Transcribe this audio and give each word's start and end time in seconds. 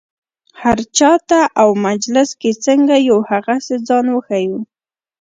هر 0.61 0.77
چا 0.97 1.11
ته 1.29 1.39
او 1.61 1.69
مجلس 1.87 2.29
کې 2.41 2.51
څنګه 2.65 2.95
یو 3.09 3.17
هغسې 3.29 3.75
ځان 3.87 4.05
وښیو. 4.11 4.59